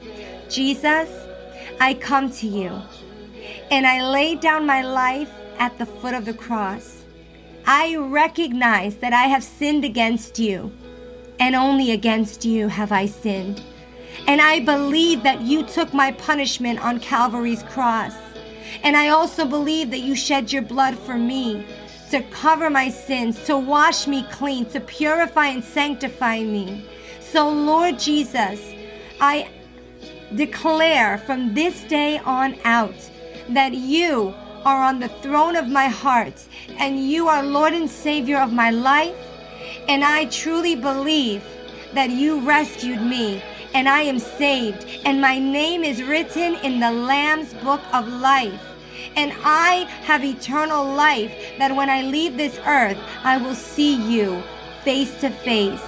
Jesus, 0.48 1.10
I 1.80 1.94
come 1.94 2.30
to 2.30 2.46
you 2.46 2.80
and 3.70 3.86
I 3.86 4.08
lay 4.08 4.34
down 4.36 4.66
my 4.66 4.82
life 4.82 5.30
at 5.58 5.76
the 5.78 5.86
foot 5.86 6.14
of 6.14 6.24
the 6.24 6.34
cross. 6.34 7.03
I 7.66 7.96
recognize 7.96 8.96
that 8.96 9.12
I 9.12 9.24
have 9.24 9.42
sinned 9.42 9.84
against 9.84 10.38
you, 10.38 10.70
and 11.40 11.54
only 11.54 11.92
against 11.92 12.44
you 12.44 12.68
have 12.68 12.92
I 12.92 13.06
sinned. 13.06 13.62
And 14.26 14.40
I 14.40 14.60
believe 14.60 15.22
that 15.22 15.40
you 15.40 15.62
took 15.64 15.92
my 15.94 16.12
punishment 16.12 16.84
on 16.84 17.00
Calvary's 17.00 17.62
cross. 17.62 18.14
And 18.82 18.96
I 18.96 19.08
also 19.08 19.44
believe 19.44 19.90
that 19.90 20.00
you 20.00 20.14
shed 20.14 20.52
your 20.52 20.62
blood 20.62 20.98
for 20.98 21.16
me 21.16 21.66
to 22.10 22.22
cover 22.30 22.68
my 22.68 22.90
sins, 22.90 23.42
to 23.44 23.56
wash 23.56 24.06
me 24.06 24.26
clean, 24.30 24.66
to 24.66 24.80
purify 24.80 25.46
and 25.46 25.64
sanctify 25.64 26.40
me. 26.40 26.86
So, 27.20 27.48
Lord 27.48 27.98
Jesus, 27.98 28.60
I 29.20 29.50
declare 30.34 31.18
from 31.18 31.54
this 31.54 31.82
day 31.84 32.18
on 32.18 32.56
out 32.64 32.94
that 33.48 33.72
you 33.74 34.34
are 34.64 34.82
on 34.82 35.00
the 35.00 35.08
throne 35.08 35.56
of 35.56 35.68
my 35.68 35.88
heart, 35.88 36.42
and 36.78 37.08
you 37.08 37.28
are 37.28 37.42
Lord 37.42 37.72
and 37.72 37.88
Savior 37.88 38.38
of 38.38 38.52
my 38.52 38.70
life. 38.70 39.16
And 39.88 40.02
I 40.02 40.26
truly 40.26 40.74
believe 40.74 41.44
that 41.92 42.10
you 42.10 42.40
rescued 42.40 43.02
me, 43.02 43.42
and 43.74 43.88
I 43.88 44.02
am 44.02 44.18
saved, 44.18 44.86
and 45.04 45.20
my 45.20 45.38
name 45.38 45.84
is 45.84 46.02
written 46.02 46.54
in 46.56 46.80
the 46.80 46.90
Lamb's 46.90 47.52
book 47.54 47.80
of 47.92 48.08
life. 48.08 48.60
And 49.16 49.32
I 49.44 49.86
have 50.02 50.24
eternal 50.24 50.84
life 50.84 51.32
that 51.58 51.74
when 51.74 51.90
I 51.90 52.02
leave 52.02 52.36
this 52.36 52.58
earth, 52.66 52.98
I 53.22 53.36
will 53.36 53.54
see 53.54 53.94
you 53.94 54.42
face 54.82 55.20
to 55.20 55.30
face. 55.30 55.82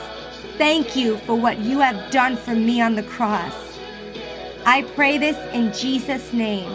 Thank 0.58 0.96
you 0.96 1.18
for 1.18 1.34
what 1.34 1.58
you 1.58 1.80
have 1.80 2.10
done 2.10 2.36
for 2.36 2.54
me 2.54 2.80
on 2.80 2.94
the 2.94 3.02
cross. 3.02 3.54
I 4.64 4.82
pray 4.82 5.18
this 5.18 5.36
in 5.54 5.72
Jesus' 5.72 6.32
name. 6.32 6.70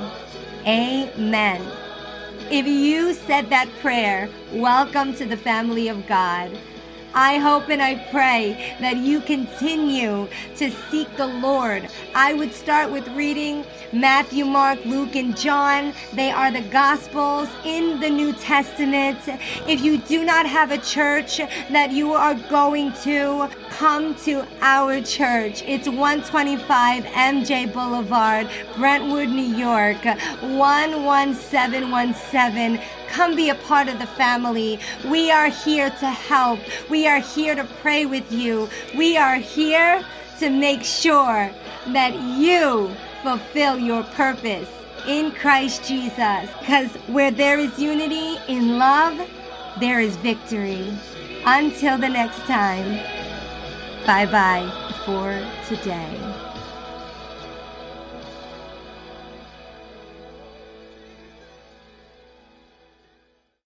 Amen. 0.66 1.81
If 2.52 2.68
you 2.68 3.14
said 3.14 3.50
that 3.52 3.70
prayer, 3.80 4.30
welcome 4.52 5.14
to 5.14 5.26
the 5.26 5.38
family 5.38 5.88
of 5.88 6.06
God. 6.06 6.52
I 7.14 7.40
hope 7.40 7.70
and 7.70 7.82
I 7.82 7.96
pray 8.10 8.76
that 8.80 8.98
you 8.98 9.20
continue 9.20 10.30
to 10.56 10.72
seek 10.90 11.14
the 11.18 11.28
Lord. 11.28 11.90
I 12.16 12.34
would 12.34 12.54
start 12.54 12.90
with 12.90 13.06
reading 13.10 13.66
Matthew, 13.92 14.46
Mark, 14.46 14.86
Luke, 14.86 15.16
and 15.16 15.36
John. 15.36 15.94
They 16.14 16.32
are 16.32 16.52
the 16.52 16.62
Gospels 16.62 17.50
in 17.66 18.00
the 18.00 18.10
New 18.10 18.32
Testament. 18.34 19.20
If 19.68 19.82
you 19.82 19.98
do 19.98 20.24
not 20.24 20.46
have 20.46 20.72
a 20.72 20.78
church 20.78 21.38
that 21.38 21.92
you 21.92 22.14
are 22.14 22.36
going 22.36 22.94
to, 23.04 23.50
come 23.72 24.16
to 24.16 24.46
our 24.62 25.02
church. 25.02 25.64
It's 25.64 25.88
125 25.88 27.04
MJ 27.04 27.74
Boulevard, 27.74 28.48
Brentwood, 28.78 29.30
New 29.30 29.56
York, 29.56 30.06
11717. 30.06 32.80
Come 33.12 33.36
be 33.36 33.50
a 33.50 33.56
part 33.56 33.90
of 33.90 34.00
the 34.00 34.08
family. 34.08 34.80
We 35.06 35.32
are 35.32 35.50
here 35.50 35.90
to 35.90 36.10
help. 36.10 36.60
We 36.90 37.08
are 37.08 37.20
here 37.20 37.56
to 37.56 37.66
pray 37.82 38.06
with 38.06 38.32
you. 38.32 38.70
We 38.96 39.18
are 39.18 39.36
here 39.36 40.02
to 40.40 40.50
make 40.50 40.84
sure 40.84 41.52
that 41.88 42.14
you 42.16 42.90
fulfill 43.22 43.78
your 43.78 44.04
purpose 44.04 44.70
in 45.06 45.32
Christ 45.32 45.84
Jesus. 45.86 46.50
Because 46.60 46.90
where 47.08 47.32
there 47.32 47.60
is 47.60 47.78
unity 47.78 48.38
in 48.48 48.78
love, 48.78 49.20
there 49.82 50.00
is 50.00 50.16
victory. 50.18 50.88
Until 51.46 51.98
the 51.98 52.08
next 52.08 52.40
time, 52.46 52.96
bye 54.06 54.26
bye 54.26 54.72
for 55.06 55.34
today. 55.68 56.31